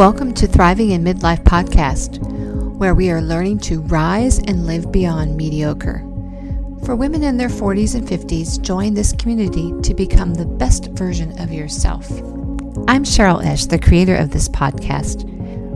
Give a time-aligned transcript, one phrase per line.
[0.00, 2.20] Welcome to Thriving in Midlife podcast,
[2.78, 5.98] where we are learning to rise and live beyond mediocre.
[6.86, 11.38] For women in their 40s and 50s, join this community to become the best version
[11.38, 12.10] of yourself.
[12.88, 15.24] I'm Cheryl Esch, the creator of this podcast,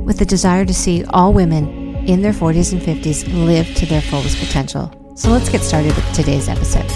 [0.07, 4.01] with the desire to see all women in their 40s and 50s live to their
[4.01, 4.91] fullest potential.
[5.17, 6.91] So let's get started with today's episode.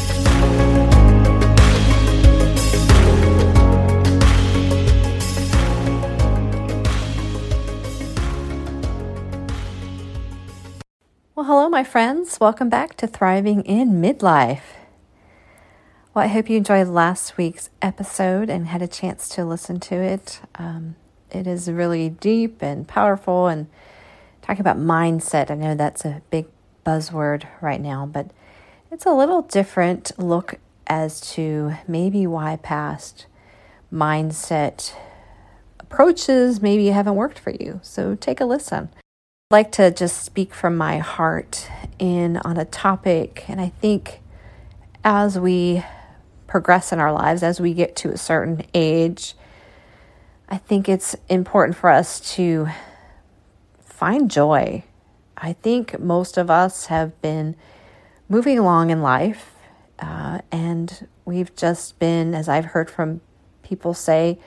[11.79, 12.41] My friends.
[12.41, 14.75] Welcome back to Thriving in Midlife.
[16.13, 19.95] Well, I hope you enjoyed last week's episode and had a chance to listen to
[19.95, 20.41] it.
[20.57, 20.97] Um,
[21.31, 23.69] it is really deep and powerful and
[24.43, 25.53] talking about mindset.
[25.53, 26.47] I know that's a big
[26.85, 28.33] buzzword right now, but
[28.91, 30.57] it's a little different look
[30.89, 33.27] as to maybe why past
[33.93, 34.95] mindset
[35.79, 37.79] approaches maybe haven't worked for you.
[37.85, 38.89] So take a listen
[39.51, 44.21] like to just speak from my heart in on a topic and I think
[45.03, 45.83] as we
[46.47, 49.35] progress in our lives as we get to a certain age
[50.51, 52.69] I think it's important for us to
[53.81, 54.85] find joy.
[55.39, 57.57] I think most of us have been
[58.29, 59.55] moving along in life
[59.99, 63.23] uh, and we've just been as I've heard from
[63.63, 64.39] people say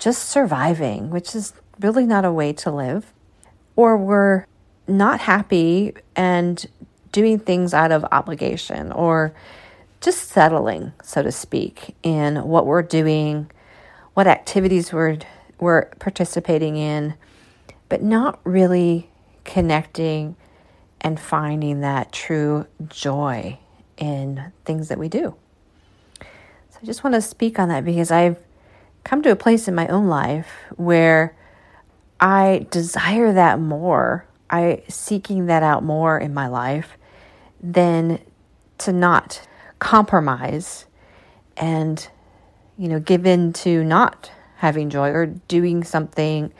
[0.00, 3.12] just surviving, which is really not a way to live
[3.76, 4.46] or we're
[4.86, 6.66] not happy and
[7.12, 9.32] doing things out of obligation or
[10.00, 13.50] just settling, so to speak, in what we're doing,
[14.14, 15.18] what activities we're,
[15.60, 17.14] we're participating in,
[17.88, 19.08] but not really
[19.44, 20.34] connecting
[21.00, 23.58] and finding that true joy
[23.96, 25.34] in things that we do.
[26.20, 28.38] So I just want to speak on that because I've
[29.04, 31.36] come to a place in my own life where
[32.22, 34.28] I desire that more.
[34.48, 36.96] I seeking that out more in my life
[37.60, 38.20] than
[38.78, 39.46] to not
[39.80, 40.86] compromise
[41.56, 42.08] and
[42.78, 46.52] you know give in to not having joy or doing something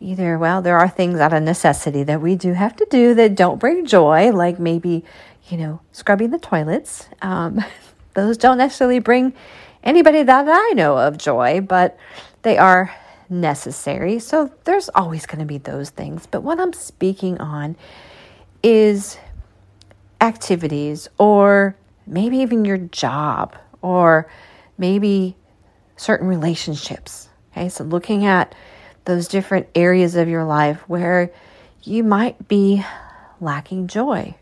[0.00, 3.34] either well there are things out of necessity that we do have to do that
[3.34, 5.02] don't bring joy like maybe
[5.48, 7.64] you know scrubbing the toilets um,
[8.14, 9.32] those don't necessarily bring
[9.82, 11.96] anybody that i know of joy but
[12.42, 12.94] they are
[13.28, 14.18] necessary.
[14.18, 16.26] So there's always going to be those things.
[16.26, 17.76] But what I'm speaking on
[18.62, 19.18] is
[20.20, 21.76] activities or
[22.06, 24.28] maybe even your job or
[24.78, 25.36] maybe
[25.96, 27.28] certain relationships.
[27.52, 28.54] Okay, so looking at
[29.04, 31.30] those different areas of your life where
[31.82, 32.84] you might be
[33.40, 34.34] lacking joy.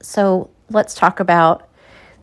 [0.00, 1.68] So let's talk about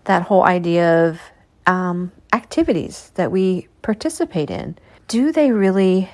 [0.05, 1.19] that whole idea of
[1.67, 4.77] um, activities that we participate in
[5.07, 6.09] do they really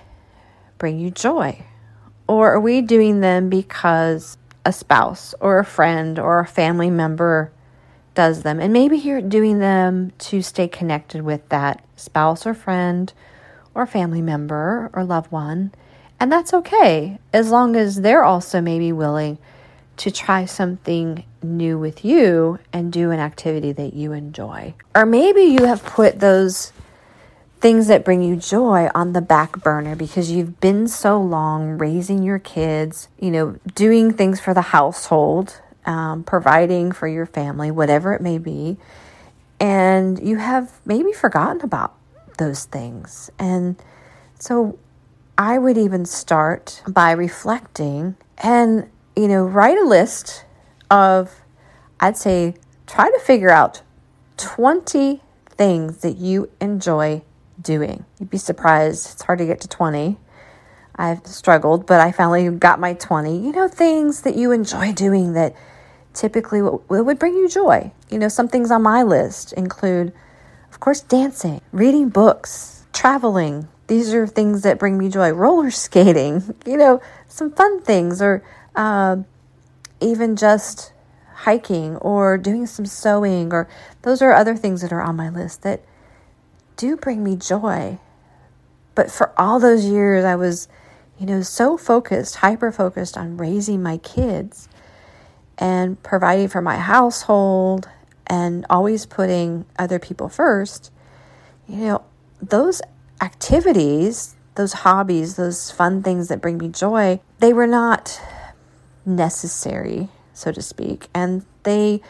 [0.78, 1.64] bring you joy?
[2.28, 7.52] Or are we doing them because a spouse or a friend or a family member
[8.16, 8.60] does them?
[8.60, 13.12] And maybe you're doing them to stay connected with that spouse or friend
[13.74, 15.74] or family member or loved one.
[16.20, 19.38] And that's okay as long as they're also maybe willing
[19.98, 24.74] to try something new with you and do an activity that you enjoy.
[24.96, 26.72] Or maybe you have put those
[27.62, 32.24] things that bring you joy on the back burner because you've been so long raising
[32.24, 38.14] your kids, you know, doing things for the household, um, providing for your family, whatever
[38.14, 38.78] it may be.
[39.60, 41.96] And you have maybe forgotten about
[42.40, 43.30] those things.
[43.38, 43.76] And
[44.40, 44.80] so
[45.38, 50.46] I would even start by reflecting and, you know, write a list
[50.90, 51.42] of,
[52.00, 52.56] I'd say,
[52.88, 53.84] try to figure out
[54.38, 57.22] 20 things that you enjoy
[57.62, 58.06] doing.
[58.20, 59.14] You'd be surprised.
[59.14, 60.18] It's hard to get to 20.
[60.96, 63.38] I've struggled, but I finally got my 20.
[63.38, 65.56] You know, things that you enjoy doing that
[66.14, 67.92] typically would bring you joy.
[68.10, 70.14] You know, some things on my list include,
[70.72, 73.68] of course, dancing, reading books, traveling.
[73.88, 75.32] These are things that bring me joy.
[75.32, 78.44] Roller skating, you know, some fun things, or
[78.76, 79.18] uh,
[80.00, 80.94] even just
[81.34, 83.68] hiking or doing some sewing, or
[84.04, 85.84] those are other things that are on my list that
[86.76, 88.00] do bring me joy.
[88.96, 90.68] But for all those years, I was,
[91.20, 94.68] you know, so focused, hyper focused on raising my kids
[95.58, 97.88] and providing for my household
[98.28, 100.92] and always putting other people first.
[101.68, 102.04] You know,
[102.42, 102.82] those
[103.22, 108.20] activities, those hobbies, those fun things that bring me joy, they were not
[109.06, 111.08] necessary, so to speak.
[111.14, 112.02] And they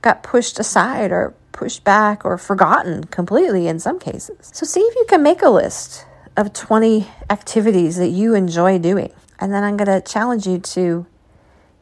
[0.00, 4.50] got pushed aside or pushed back or forgotten completely in some cases.
[4.52, 6.06] So, see if you can make a list
[6.36, 9.12] of 20 activities that you enjoy doing.
[9.38, 11.06] And then I'm going to challenge you to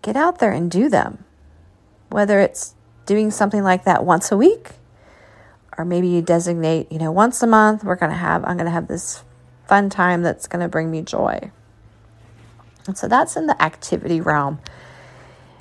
[0.02, 1.24] get out there and do them.
[2.08, 2.74] Whether it's
[3.06, 4.70] doing something like that once a week,
[5.78, 8.66] or maybe you designate, you know, once a month, we're going to have, I'm going
[8.66, 9.22] to have this
[9.66, 11.50] fun time that's going to bring me joy.
[12.86, 14.58] And so that's in the activity realm.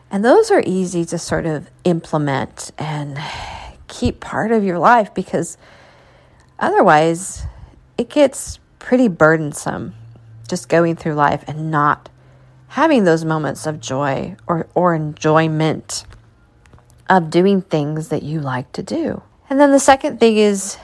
[0.09, 3.19] And those are easy to sort of implement and
[3.89, 5.57] keep part of your life because
[6.57, 7.45] otherwise
[7.97, 9.93] it gets pretty burdensome
[10.47, 12.09] just going through life and not
[12.69, 16.05] having those moments of joy or, or enjoyment
[17.09, 19.21] of doing things that you like to do.
[19.49, 20.77] And then the second thing is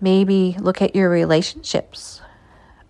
[0.00, 2.20] maybe look at your relationships.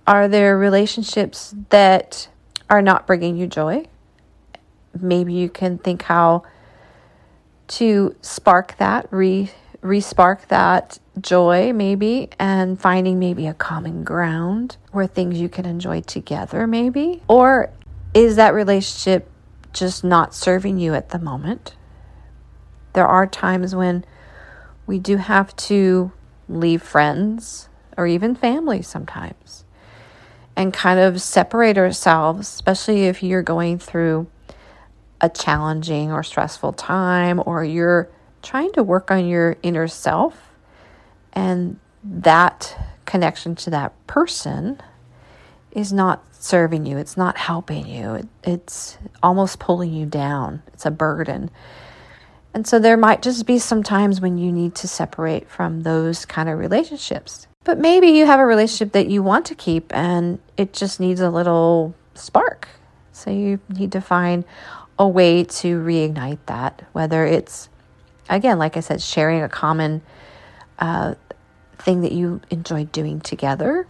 [0.06, 2.28] Are there relationships that
[2.70, 3.84] are not bringing you joy?
[4.98, 6.44] Maybe you can think how
[7.68, 9.50] to spark that, re
[9.82, 16.00] respark that joy maybe and finding maybe a common ground where things you can enjoy
[16.00, 17.22] together maybe?
[17.28, 17.70] Or
[18.12, 19.30] is that relationship
[19.72, 21.76] just not serving you at the moment?
[22.94, 24.04] There are times when
[24.86, 26.10] we do have to
[26.48, 29.64] leave friends or even family sometimes
[30.56, 34.26] and kind of separate ourselves especially if you're going through
[35.20, 38.08] a challenging or stressful time or you're
[38.42, 40.52] trying to work on your inner self
[41.32, 44.80] and that connection to that person
[45.72, 50.86] is not serving you it's not helping you it, it's almost pulling you down it's
[50.86, 51.50] a burden.
[52.54, 56.24] And so there might just be some times when you need to separate from those
[56.24, 57.46] kind of relationships.
[57.64, 61.20] But maybe you have a relationship that you want to keep and it just needs
[61.20, 62.68] a little spark.
[63.12, 64.44] So you need to find
[64.98, 67.68] a way to reignite that whether it's
[68.28, 70.02] again, like I said, sharing a common
[70.78, 71.14] uh,
[71.78, 73.86] thing that you enjoy doing together,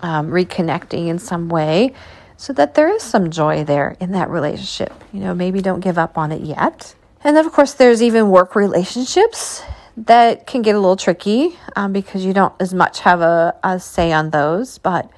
[0.00, 1.94] um, reconnecting in some way
[2.36, 4.92] so that there is some joy there in that relationship.
[5.12, 6.94] You know, maybe don't give up on it yet.
[7.22, 9.62] And then, of course, there's even work relationships
[9.96, 13.78] that can get a little tricky um, because you don't as much have a, a
[13.78, 14.78] say on those.
[14.78, 15.08] But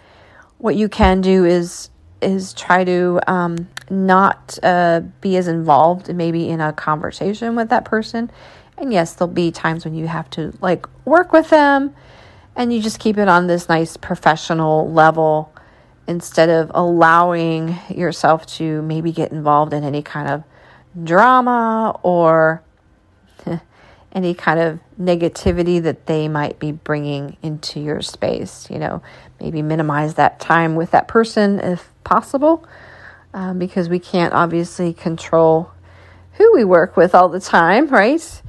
[0.58, 1.88] what you can do is
[2.20, 7.84] is try to um, not uh, be as involved maybe in a conversation with that
[7.84, 8.30] person.
[8.78, 11.94] And yes, there'll be times when you have to like work with them
[12.56, 15.52] and you just keep it on this nice professional level
[16.06, 20.44] instead of allowing yourself to maybe get involved in any kind of
[21.02, 22.62] drama or
[24.12, 28.68] any kind of negativity that they might be bringing into your space.
[28.70, 29.02] You know,
[29.40, 32.66] maybe minimize that time with that person if possible
[33.32, 35.70] um, because we can't obviously control
[36.34, 38.42] who we work with all the time, right?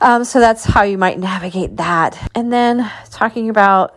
[0.00, 2.30] Um, so that's how you might navigate that.
[2.34, 3.96] And then talking about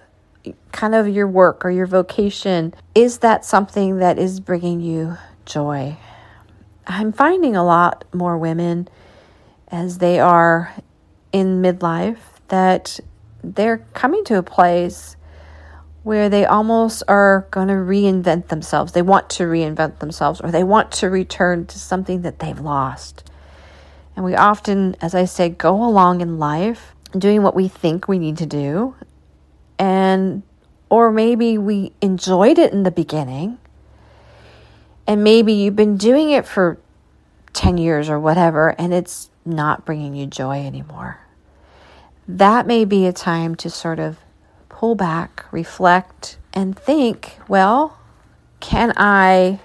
[0.72, 5.98] kind of your work or your vocation, is that something that is bringing you joy?
[6.86, 8.88] I'm finding a lot more women
[9.70, 10.74] as they are
[11.34, 13.00] in midlife that
[13.44, 15.17] they're coming to a place
[16.08, 18.94] where they almost are going to reinvent themselves.
[18.94, 23.30] They want to reinvent themselves or they want to return to something that they've lost.
[24.16, 28.20] And we often, as I say, go along in life doing what we think we
[28.20, 28.96] need to do.
[29.78, 30.44] And,
[30.90, 33.58] or maybe we enjoyed it in the beginning.
[35.06, 36.80] And maybe you've been doing it for
[37.52, 41.20] 10 years or whatever, and it's not bringing you joy anymore.
[42.30, 44.20] That may be a time to sort of
[44.78, 47.98] pull back, reflect, and think well,
[48.60, 49.60] can I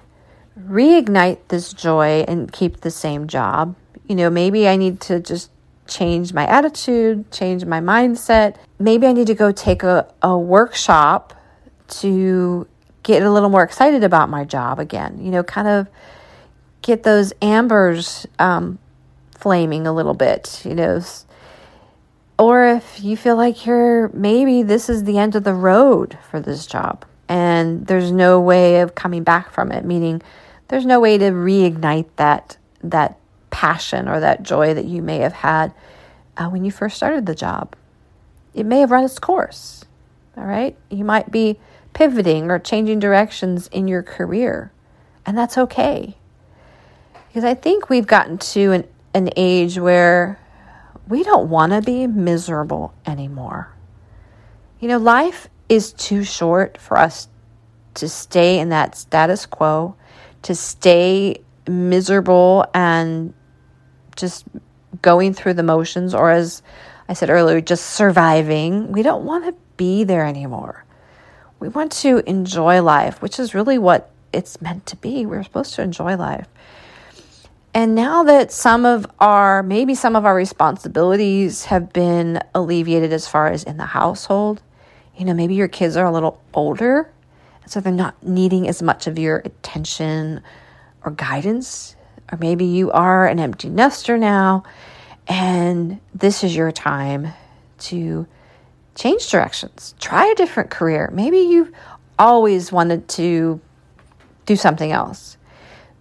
[0.59, 3.77] reignite this joy and keep the same job?
[4.09, 5.51] You know, maybe I need to just
[5.87, 8.57] change my attitude, change my mindset.
[8.79, 11.35] Maybe I need to go take a, a workshop
[12.01, 12.67] to
[13.03, 15.23] get a little more excited about my job again.
[15.23, 15.89] You know, kind of
[16.81, 18.79] get those ambers um,
[19.37, 21.03] flaming a little bit, you know,
[22.43, 26.41] or if you feel like you're maybe this is the end of the road for
[26.41, 30.21] this job and there's no way of coming back from it, meaning
[30.67, 33.17] there's no way to reignite that that
[33.51, 35.73] passion or that joy that you may have had
[36.37, 37.77] uh, when you first started the job.
[38.55, 39.85] It may have run its course.
[40.37, 40.77] All right?
[40.91, 41.61] You might be
[41.93, 44.73] pivoting or changing directions in your career,
[45.25, 46.17] and that's okay.
[47.29, 50.41] Because I think we've gotten to an, an age where
[51.09, 53.75] we don't want to be miserable anymore.
[54.81, 57.29] You know, life is too short for us
[57.95, 59.95] to stay in that status quo,
[60.43, 61.37] to stay
[61.69, 63.35] miserable and
[64.17, 64.45] just
[65.01, 66.63] going through the motions, or as
[67.09, 68.93] I said earlier, just surviving.
[68.93, 70.85] We don't want to be there anymore.
[71.61, 75.27] We want to enjoy life, which is really what it's meant to be.
[75.27, 76.49] We're supposed to enjoy life.
[77.75, 83.27] And now that some of our, maybe some of our responsibilities have been alleviated as
[83.27, 84.63] far as in the household,
[85.17, 87.11] you know, maybe your kids are a little older,
[87.67, 90.43] so they're not needing as much of your attention
[91.03, 91.97] or guidance.
[92.31, 94.65] Or maybe you are an empty nester now,
[95.27, 97.29] and this is your time
[97.79, 98.27] to
[98.95, 101.11] change directions, try a different career.
[101.13, 101.73] Maybe you've
[102.19, 103.61] always wanted to
[104.45, 105.39] do something else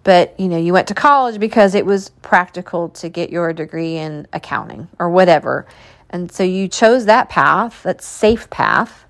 [0.04, 3.96] but you know you went to college because it was practical to get your degree
[3.96, 5.66] in accounting or whatever.
[6.10, 9.04] And so you chose that path that safe path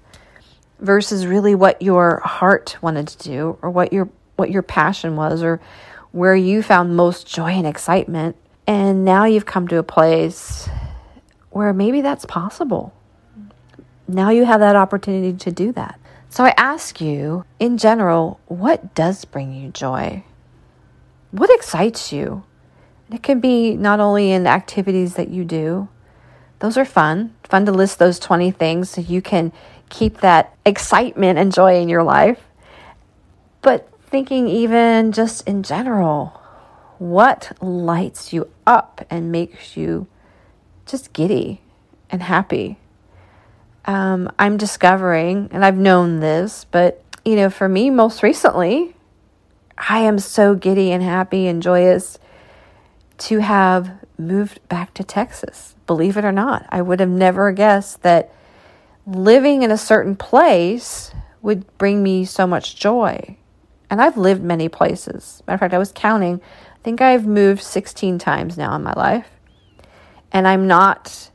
[0.78, 5.42] versus really what your heart wanted to do or what your what your passion was
[5.42, 5.60] or
[6.10, 8.36] where you found most joy and excitement.
[8.66, 10.68] And now you've come to a place
[11.50, 12.94] where maybe that's possible.
[14.06, 15.98] Now you have that opportunity to do that.
[16.28, 20.24] So i ask you in general what does bring you joy
[21.32, 22.44] what excites you?
[23.10, 25.88] It can be not only in the activities that you do,
[26.60, 29.52] those are fun, fun to list those 20 things so you can
[29.88, 32.40] keep that excitement and joy in your life.
[33.62, 36.40] But thinking even just in general,
[36.98, 40.06] what lights you up and makes you
[40.86, 41.60] just giddy
[42.10, 42.78] and happy?
[43.84, 48.94] Um, I'm discovering, and I've known this, but you know, for me, most recently,
[49.88, 52.18] I am so giddy and happy and joyous
[53.18, 55.74] to have moved back to Texas.
[55.86, 58.32] Believe it or not, I would have never guessed that
[59.06, 61.10] living in a certain place
[61.40, 63.36] would bring me so much joy.
[63.90, 65.42] And I've lived many places.
[65.46, 66.40] Matter of fact, I was counting.
[66.40, 69.28] I think I've moved 16 times now in my life.
[70.30, 71.30] And I'm not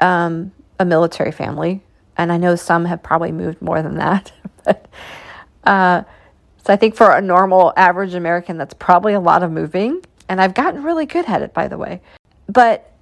[0.00, 1.82] um, a military family.
[2.16, 4.32] And I know some have probably moved more than that.
[4.64, 4.88] but
[5.64, 6.02] uh,
[6.64, 10.02] so I think for a normal average American, that's probably a lot of moving.
[10.28, 12.00] And I've gotten really good at it, by the way.
[12.46, 12.92] But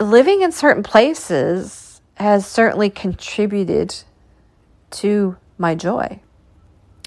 [0.00, 3.94] living in certain places has certainly contributed
[4.90, 6.20] to my joy.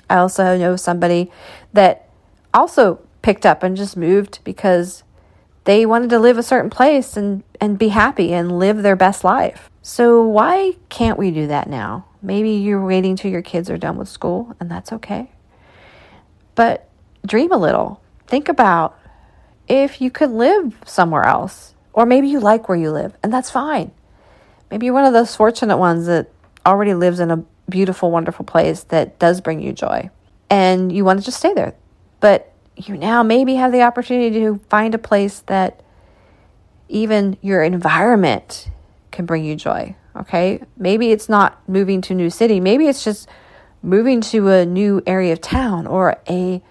[0.10, 1.32] I also know somebody
[1.74, 2.08] that
[2.54, 5.04] also picked up and just moved because
[5.64, 9.24] they wanted to live a certain place and, and be happy and live their best
[9.24, 9.70] life.
[9.82, 12.06] So, why can't we do that now?
[12.22, 15.32] Maybe you're waiting till your kids are done with school, and that's okay.
[16.56, 16.90] But
[17.26, 18.02] dream a little.
[18.28, 18.98] Think about
[19.68, 23.50] if you could live somewhere else, or maybe you like where you live, and that's
[23.50, 23.92] fine.
[24.72, 26.30] Maybe you're one of those fortunate ones that
[26.66, 30.10] already lives in a beautiful, wonderful place that does bring you joy,
[30.50, 31.76] and you want to just stay there.
[32.20, 35.82] But you now maybe have the opportunity to find a place that
[36.90, 38.70] even your environment
[39.12, 39.96] can bring you joy.
[40.16, 40.62] Okay.
[40.78, 42.60] Maybe it's not moving to a new city.
[42.60, 43.28] Maybe it's just
[43.86, 46.62] moving to a new area of town or a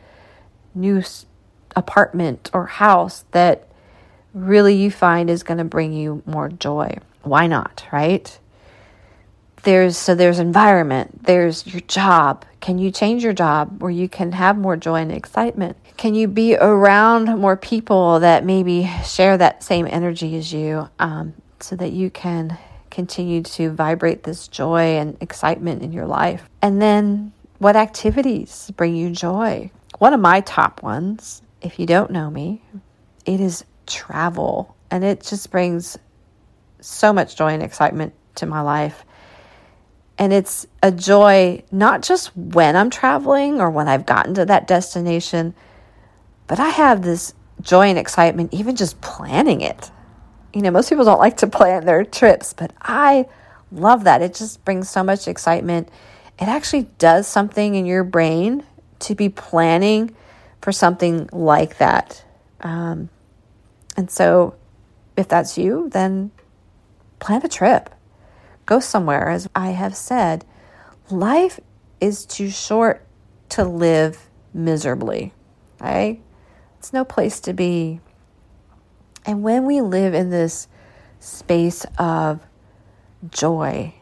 [0.75, 1.03] new
[1.77, 3.69] apartment or house that
[4.33, 6.99] really you find is going to bring you more joy.
[7.23, 8.39] Why not, right?
[9.63, 12.45] There's so there's environment, there's your job.
[12.61, 15.79] Can you change your job where you can have more joy and excitement?
[15.97, 21.33] Can you be around more people that maybe share that same energy as you um,
[21.61, 22.59] so that you can
[22.95, 26.49] continue to vibrate this joy and excitement in your life?
[26.63, 29.71] And then what activities bring you joy?
[29.99, 32.63] One of my top ones, if you don't know me,
[33.27, 34.77] it is travel.
[34.91, 35.99] And it just brings
[36.81, 39.05] so much joy and excitement to my life.
[40.17, 44.69] And it's a joy not just when I'm traveling or when I've gotten to that
[44.69, 45.55] destination,
[46.47, 49.91] but I have this joy and excitement even just planning it
[50.55, 53.27] you know, most people don't like to plan their trips, but I
[53.73, 54.23] love that.
[54.23, 55.89] It just brings so much excitement.
[56.39, 58.65] It actually does something in your brain
[59.01, 60.15] to be planning
[60.61, 62.25] for something like that.
[62.61, 63.11] Um,
[63.97, 64.55] and so,
[65.17, 66.31] if that's you, then
[67.21, 67.91] plan a trip.
[68.67, 69.29] Go somewhere.
[69.29, 70.45] As I have said,
[71.11, 71.61] life
[72.01, 73.07] is too short
[73.51, 75.33] to live miserably.
[75.81, 76.21] Right?
[76.79, 78.01] It's no place to be.
[79.27, 80.69] And when we live in this
[81.19, 82.41] space of
[83.31, 83.95] joy,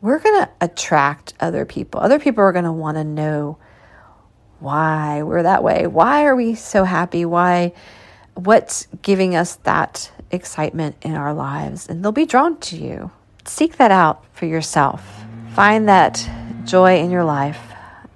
[0.00, 2.00] we're going to attract other people.
[2.00, 3.58] Other people are going to want to know
[4.60, 5.86] why we're that way.
[5.86, 7.24] Why are we so happy?
[7.24, 7.72] Why?
[8.34, 11.88] What's giving us that excitement in our lives?
[11.88, 13.10] And they'll be drawn to you.
[13.44, 15.24] Seek that out for yourself.
[15.54, 16.28] Find that
[16.64, 17.60] joy in your life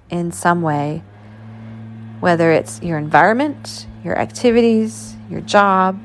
[0.09, 1.03] in some way,
[2.19, 5.99] whether it's your environment, your activities, your job,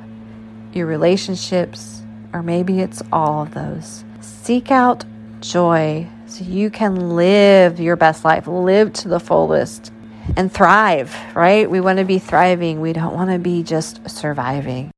[0.73, 4.05] your relationships, or maybe it's all of those.
[4.21, 5.05] Seek out
[5.41, 9.93] joy so you can live your best life, live to the fullest,
[10.37, 11.71] and thrive, right?
[11.71, 12.81] We want to be thriving.
[12.81, 14.91] We don't want to be just surviving.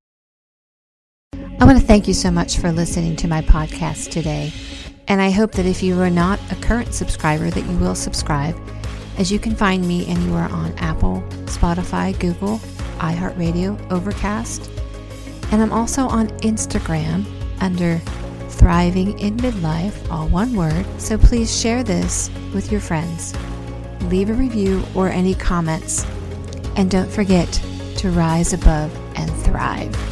[1.33, 4.53] I want to thank you so much for listening to my podcast today.
[5.09, 8.57] And I hope that if you are not a current subscriber, that you will subscribe,
[9.19, 12.61] as you can find me anywhere on Apple, Spotify, Google,
[13.01, 14.71] iHeartRadio, Overcast.
[15.51, 17.25] And I'm also on Instagram
[17.61, 18.01] under
[18.49, 20.87] Thriving in Midlife, all one word.
[20.99, 23.35] So please share this with your friends.
[24.03, 26.05] Leave a review or any comments.
[26.77, 27.51] And don't forget
[27.97, 30.10] to rise above and thrive.